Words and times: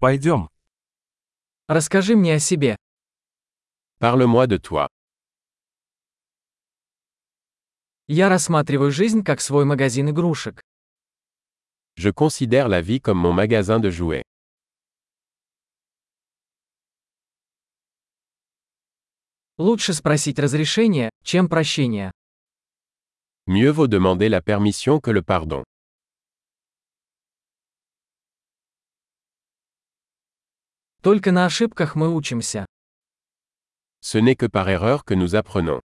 Пойдем. 0.00 0.48
Расскажи 1.66 2.14
мне 2.14 2.34
о 2.34 2.38
себе. 2.38 2.76
Parle-moi 3.98 4.46
de 4.46 4.58
toi. 4.58 4.86
Я 8.06 8.28
рассматриваю 8.28 8.92
жизнь 8.92 9.24
как 9.24 9.40
свой 9.40 9.64
магазин 9.64 10.08
игрушек. 10.10 10.62
Je 11.96 12.12
considère 12.12 12.68
la 12.68 12.80
vie 12.80 13.00
comme 13.00 13.18
mon 13.18 13.32
magasin 13.32 13.80
de 13.80 13.90
jouets. 13.90 14.22
Лучше 19.58 19.92
спросить 19.94 20.38
разрешение, 20.38 21.10
чем 21.24 21.48
прощение. 21.48 22.12
Mieux 23.46 23.72
vaut 23.72 23.88
demander 23.88 24.28
la 24.28 24.40
permission 24.40 25.00
que 25.00 25.10
le 25.10 25.22
pardon. 25.22 25.64
Только 31.02 31.30
на 31.32 31.46
ошибках 31.46 31.94
мы 31.94 32.12
учимся. 32.14 32.66
Ce 34.00 34.18
n'est 34.18 34.36
que 34.36 34.46
par 34.46 34.68
erreur 34.68 35.04
que 35.04 35.14
nous 35.14 35.34
apprenons. 35.34 35.80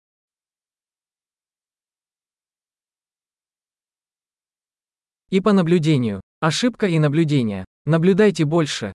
И 5.30 5.40
по 5.40 5.52
наблюдению. 5.52 6.20
Ошибка 6.40 6.86
и 6.86 6.98
наблюдение. 6.98 7.64
Наблюдайте 7.86 8.44
больше. 8.44 8.92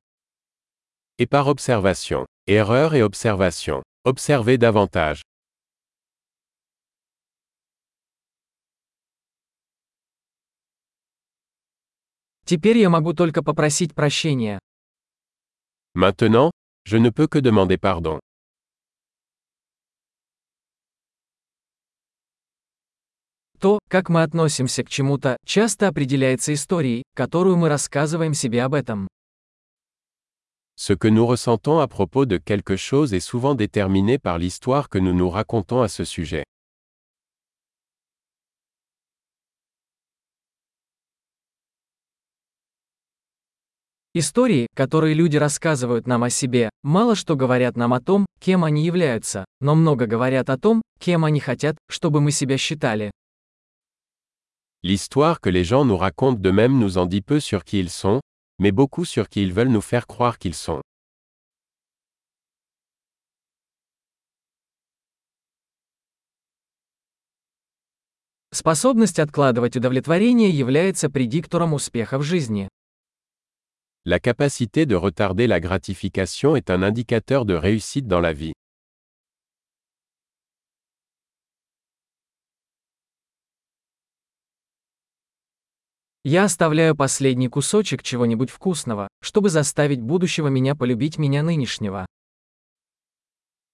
Et 1.17 1.27
par 1.27 1.47
observation. 1.47 2.25
Erreur 2.47 2.93
et 2.93 3.01
observation. 3.01 3.83
Observez 4.03 4.57
davantage. 4.57 5.21
Теперь 12.45 12.77
я 12.77 12.89
могу 12.89 13.13
только 13.13 13.41
попросить 13.43 13.95
прощения. 13.95 14.59
Maintenant, 15.94 16.50
je 16.84 16.96
ne 16.96 17.10
peux 17.10 17.26
que 17.26 17.38
demander 17.38 17.78
pardon. 17.78 18.20
То, 23.60 23.78
как 23.88 24.08
мы 24.08 24.22
относимся 24.22 24.82
к 24.82 24.88
чему-то, 24.88 25.36
часто 25.44 25.88
определяется 25.88 26.54
историей, 26.54 27.02
которую 27.14 27.58
мы 27.58 27.68
рассказываем 27.68 28.32
себе 28.32 28.62
об 28.62 28.74
этом. 28.74 29.06
Ce 30.76 30.94
que 30.94 31.08
nous 31.08 31.26
ressentons 31.26 31.78
à 31.78 31.88
propos 31.88 32.24
de 32.24 32.38
quelque 32.38 32.76
chose 32.76 33.12
est 33.12 33.20
souvent 33.20 33.54
déterminé 33.54 34.18
par 34.18 34.38
l'histoire 34.38 34.88
que 34.88 34.98
nous 34.98 35.12
nous 35.12 35.28
racontons 35.28 35.82
à 35.82 35.88
ce 35.88 36.04
sujet. 36.04 36.44
Истории, 44.17 44.67
которые 44.73 45.13
люди 45.13 45.35
рассказывают 45.35 46.07
нам 46.07 46.23
о 46.23 46.29
себе, 46.29 46.69
мало 46.83 47.15
что 47.15 47.35
говорят 47.35 47.75
нам 47.75 47.93
о 47.93 47.99
том, 47.99 48.25
кем 48.39 48.63
они 48.63 48.85
являются, 48.85 49.43
но 49.59 49.75
много 49.75 50.05
говорят 50.05 50.49
о 50.49 50.57
том, 50.57 50.81
кем 51.01 51.25
они 51.25 51.41
хотят, 51.41 51.75
чтобы 51.89 52.21
мы 52.21 52.31
себя 52.31 52.57
считали. 52.57 53.11
L'histoire 54.83 55.41
que 55.41 55.49
les 55.49 55.65
gens 55.65 55.83
nous 55.83 55.97
racontent 55.97 56.39
d'eux-mêmes 56.39 56.79
nous 56.79 56.97
en 56.97 57.07
dit 57.07 57.21
peu 57.21 57.41
sur 57.41 57.65
qui 57.65 57.79
ils 57.79 57.89
sont, 57.89 58.21
mais 58.57 58.71
beaucoup 58.71 59.03
sur 59.03 59.27
qui 59.27 59.43
ils 59.43 59.51
veulent 59.51 59.67
nous 59.67 59.81
faire 59.81 60.07
croire 60.07 60.39
qu'ils 60.39 60.55
sont. 60.55 60.81
Способность 68.53 69.19
откладывать 69.19 69.75
удовлетворение 69.75 70.51
является 70.51 71.09
предиктором 71.09 71.73
успеха 71.73 72.17
в 72.17 72.23
жизни. 72.23 72.69
La 74.04 74.18
capacité 74.18 74.86
de 74.86 74.94
retarder 74.94 75.46
la 75.46 75.60
gratification 75.60 76.56
est 76.56 76.70
un 76.70 76.82
indicateur 76.82 77.44
de 77.44 77.54
réussite 77.54 78.06
dans 78.06 78.20
la 78.20 78.32
vie. 78.32 78.52
Я 86.24 86.44
оставляю 86.44 86.94
последний 86.94 87.48
кусочек 87.48 88.02
чего-нибудь 88.02 88.50
вкусного, 88.50 89.08
чтобы 89.22 89.48
заставить 89.48 90.02
будущего 90.02 90.48
меня 90.48 90.74
полюбить 90.74 91.18
меня 91.18 91.42
нынешнего. 91.42 92.06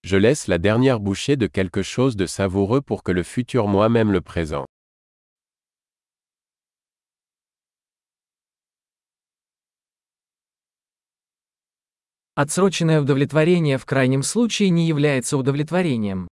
Je 0.03 0.17
laisse 0.17 0.47
la 0.47 0.57
dernière 0.57 1.01
bouchée 1.01 1.35
de 1.35 1.47
quelque 1.47 1.83
chose 1.83 2.15
de 2.15 2.25
savoureux 2.25 2.81
pour 2.81 3.03
que 3.03 3.11
le 3.11 3.23
futur 3.23 3.67
moi-même 3.67 4.11
le 4.11 4.21
présent. 4.21 4.65
Отсроченное 12.34 13.02
удовлетворение 13.02 13.76
в 13.76 13.84
крайнем 13.84 14.22
случае 14.22 14.70
не 14.70 14.86
является 14.86 15.36
удовлетворением. 15.36 16.28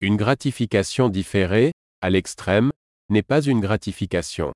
Une 0.00 0.16
gratification 0.16 1.10
différée, 1.10 1.72
à 2.00 2.08
l'extrême, 2.08 2.70
n'est 3.08 3.26
pas 3.26 3.40
une 3.40 3.60
gratification. 3.60 4.52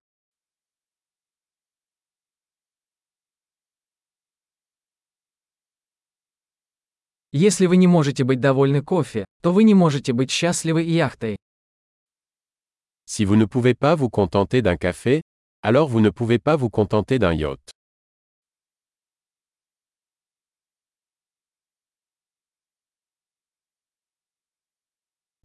Если 7.32 7.66
вы 7.66 7.76
не 7.76 7.88
можете 7.88 8.22
быть 8.22 8.38
довольны 8.38 8.82
кофе, 8.82 9.24
то 9.42 9.52
вы 9.52 9.64
не 9.64 9.74
можете 9.74 10.12
быть 10.12 10.30
счастливы 10.30 10.84
и 10.84 10.92
яхтой. 10.92 11.36
Si 13.06 13.24
vous 13.24 13.34
ne 13.34 13.46
pouvez 13.46 13.74
pas 13.74 13.96
vous 13.96 14.10
contenter 14.10 14.62
d'un 14.62 14.76
café, 14.76 15.22
alors 15.62 15.88
vous 15.88 16.00
ne 16.00 16.10
pouvez 16.10 16.38
pas 16.38 16.54
vous 16.54 16.70
contenter 16.70 17.18
d'un 17.18 17.34
yacht. 17.34 17.74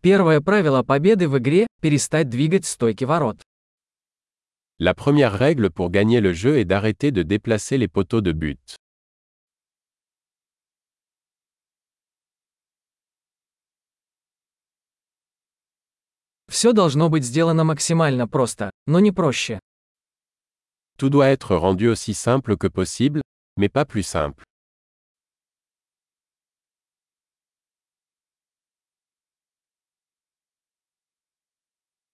Первое 0.02 0.40
правило 0.40 0.82
победы 0.82 1.28
в 1.28 1.38
игре– 1.40 1.68
перестать 1.82 2.30
двигать 2.30 2.66
стойки 2.66 3.04
ворот. 3.04 3.42
La 4.80 4.94
première 4.94 5.34
règle 5.34 5.70
pour 5.70 5.90
gagner 5.92 6.22
le 6.22 6.32
jeu 6.32 6.58
est 6.58 6.64
d'arrêter 6.64 7.12
de 7.12 7.22
déplacer 7.22 7.78
les 7.78 7.90
poteaux 7.90 8.22
de 8.22 8.32
but. 8.32 8.60
Все 16.48 16.72
должно 16.72 17.10
быть 17.10 17.26
сделано 17.26 17.66
максимально 17.66 18.26
просто, 18.26 18.72
но 18.88 19.00
не 19.02 19.12
проще. 19.12 19.60
Tout 20.98 21.10
doit 21.10 21.28
être 21.28 21.56
rendu 21.56 21.90
aussi 21.90 22.14
simple 22.14 22.56
que 22.58 22.68
possible, 22.68 23.22
mais 23.58 23.70
pas 23.70 23.84
plus 23.86 24.04
simple. 24.04 24.44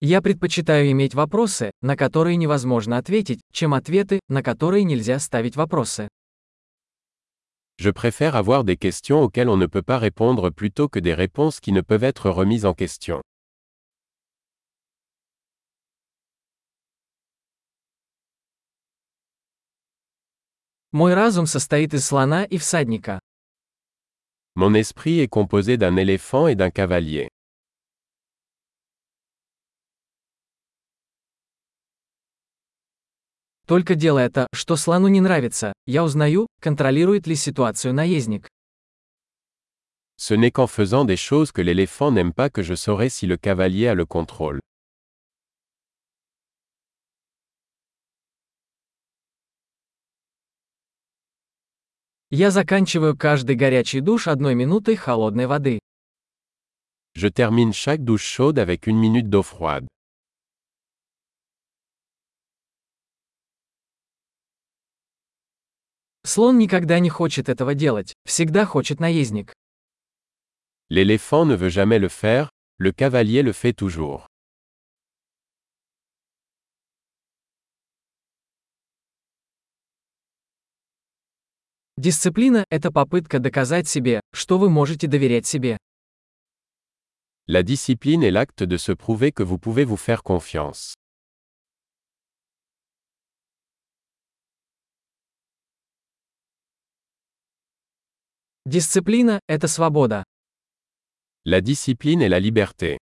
Я 0.07 0.21
предпочитаю 0.21 0.91
иметь 0.91 1.15
вопросы, 1.15 1.71
на 1.81 1.97
которые 1.97 2.35
невозможно 2.35 2.99
ответить, 2.99 3.41
чем 3.51 3.73
ответы, 3.73 4.19
на 4.29 4.43
которые 4.43 4.83
нельзя 4.83 5.17
ставить 5.17 5.55
вопросы. 5.55 6.09
Je 7.79 7.91
préfère 7.91 8.35
avoir 8.35 8.63
des 8.63 8.77
questions 8.77 9.23
auxquelles 9.23 9.49
on 9.49 9.57
ne 9.57 9.65
peut 9.65 9.81
pas 9.81 9.97
répondre 9.97 10.51
plutôt 10.51 10.89
que 10.89 10.99
des 10.99 11.15
réponses 11.15 11.59
qui 11.59 11.71
ne 11.71 11.81
peuvent 11.81 12.03
être 12.03 12.29
remises 12.29 12.65
en 12.67 12.75
question. 12.75 13.23
Мой 20.91 21.15
разум 21.15 21.47
состоит 21.47 21.95
из 21.95 22.05
слона 22.05 22.43
и 22.43 22.59
всадника. 22.59 23.19
Mon 24.55 24.75
esprit 24.75 25.19
est 25.19 25.27
composé 25.27 25.77
d'un 25.77 25.95
éléphant 25.95 26.45
et 26.47 26.55
d'un 26.55 26.69
cavalier. 26.69 27.27
Только 33.65 33.95
делая 33.95 34.29
то, 34.29 34.47
что 34.53 34.75
слону 34.75 35.07
не 35.07 35.21
нравится, 35.21 35.73
я 35.87 36.03
узнаю, 36.03 36.47
контролирует 36.61 37.25
ли 37.25 37.35
ситуацию 37.35 37.93
наездник. 37.93 38.47
Ce 40.17 40.33
n'est 40.33 40.51
qu'en 40.51 40.67
faisant 40.67 41.03
des 41.03 41.17
choses 41.17 41.51
que 41.51 41.61
l'éléphant 41.61 42.11
n'aime 42.11 42.31
pas 42.31 42.49
que 42.49 42.63
je 42.63 42.75
saurai 42.75 43.09
si 43.09 43.25
le 43.27 43.37
cavalier 43.37 43.87
a 43.87 43.95
le 43.95 44.05
contrôle. 44.05 44.61
Я 52.31 52.51
заканчиваю 52.51 53.15
каждый 53.17 53.55
горячий 53.55 53.99
душ 53.99 54.27
одной 54.27 54.55
минутой 54.55 54.95
холодной 54.95 55.47
воды. 55.47 55.79
Je 57.15 57.29
termine 57.29 57.71
chaque 57.71 58.03
douche 58.03 58.25
chaude 58.25 58.59
avec 58.59 58.87
une 58.87 58.97
minute 58.99 59.29
d'eau 59.29 59.43
froide. 59.43 59.87
Слон 66.25 66.57
никогда 66.57 66.97
не 66.97 67.09
хочет 67.09 67.49
этого 67.49 67.75
делать, 67.75 68.15
всегда 68.25 68.65
хочет 68.65 68.99
наездник. 68.99 69.53
L'éléphant 70.89 71.45
ne 71.45 71.55
veut 71.55 71.69
jamais 71.69 71.99
le 71.99 72.09
faire, 72.09 72.49
le 72.79 72.91
cavalier 72.91 73.43
le 73.43 73.53
fait 73.53 73.73
toujours. 73.73 74.25
Дисциплина– 81.97 82.65
это 82.71 82.91
попытка 82.91 83.37
доказать 83.37 83.87
себе, 83.87 84.19
что 84.33 84.57
вы 84.57 84.71
можете 84.71 85.05
доверять 85.07 85.45
себе. 85.45 85.77
La 87.47 87.61
discipline 87.61 88.23
est 88.23 88.31
l'acte 88.31 88.63
de 88.63 88.77
se 88.77 88.91
prouver 88.93 89.31
que 89.31 89.43
vous 89.43 89.59
pouvez 89.59 89.85
vous 89.85 89.95
faire 89.95 90.23
confiance. 90.23 90.95
Дисциплина– 98.67 99.39
это 99.47 99.67
свобода. 99.67 100.23
La 101.45 101.61
discipline 101.61 102.23
est 102.23 102.29
la 102.29 102.39
liberté. 102.39 102.97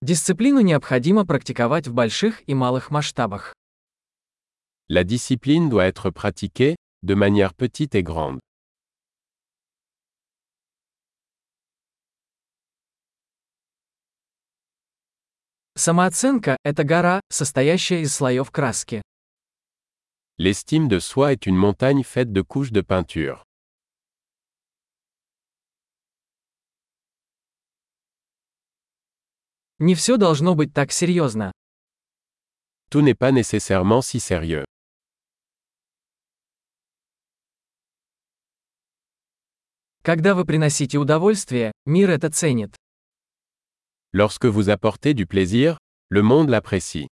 Дисциплину 0.00 0.60
необходимо 0.60 1.26
практиковать 1.26 1.88
в 1.88 1.92
больших 1.92 2.48
и 2.48 2.54
малых 2.54 2.92
масштабах. 2.92 3.52
La 4.88 5.02
discipline 5.02 5.68
doit 5.68 5.86
être 5.86 6.10
pratiquée, 6.10 6.76
de 7.02 7.14
manière 7.16 7.52
petite 7.54 7.96
et 7.96 8.04
grande. 8.04 8.38
Самооценка– 15.76 16.56
это 16.62 16.84
гора, 16.84 17.20
состоящая 17.28 18.02
из 18.02 18.14
слоев 18.14 18.52
краски. 18.52 19.02
L'estime 20.37 20.87
de 20.87 20.99
soi 20.99 21.33
est 21.33 21.45
une 21.45 21.55
montagne 21.55 22.03
faite 22.03 22.31
de 22.31 22.41
couches 22.41 22.71
de 22.71 22.81
peinture. 22.81 23.43
Не 29.79 29.95
все 29.95 30.17
должно 30.17 30.55
быть 30.55 30.73
так 30.73 30.91
серьезно. 30.91 31.51
Tout 32.89 33.01
n'est 33.01 33.15
pas 33.15 33.31
nécessairement 33.31 34.01
si 34.01 34.19
sérieux. 34.19 34.65
Когда 40.01 40.33
вы 40.33 40.45
приносите 40.45 40.97
удовольствие, 40.97 41.71
мир 41.85 42.09
это 42.09 42.29
ценит. 42.31 42.75
Lorsque 44.11 44.45
vous 44.45 44.69
apportez 44.69 45.13
du 45.13 45.27
plaisir, 45.27 45.77
le 46.09 46.23
monde 46.23 46.49
l'apprécie. 46.49 47.07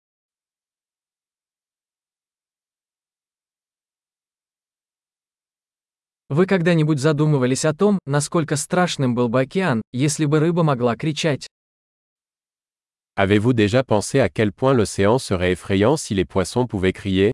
Вы 6.30 6.46
когда-нибудь 6.46 7.00
задумывались 7.00 7.66
о 7.66 7.74
том, 7.74 7.98
насколько 8.06 8.56
страшным 8.56 9.16
был 9.16 9.30
бы 9.30 9.42
океан, 9.42 9.82
если 9.92 10.26
бы 10.26 10.40
рыба 10.40 10.62
могла 10.62 10.96
кричать? 10.96 11.48
Avez-vous 13.16 13.54
déjà 13.54 13.84
pensé 13.84 14.20
à 14.20 14.30
quel 14.30 14.54
point 14.54 14.74
l'océan 14.74 15.18
serait 15.18 15.54
effrayant 15.54 15.98
si 15.98 16.14
les 16.14 16.26
poissons 16.26 16.68
pouvaient 16.68 16.94
crier 16.94 17.32